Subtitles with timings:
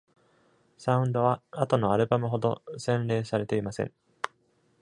[0.79, 3.93] サウンドは、後のアルバムほど洗練されていません。